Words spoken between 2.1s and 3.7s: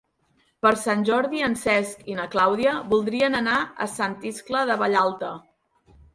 i na Clàudia voldrien anar